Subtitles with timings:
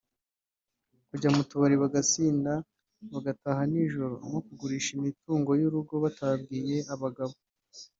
[1.09, 2.51] kujya mu tubari bagasinda
[3.13, 7.35] bagataha nijoro no kugurisha imitungo y’urugo batabwiye abagabo